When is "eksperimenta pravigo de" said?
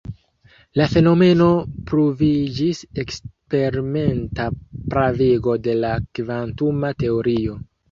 3.03-5.79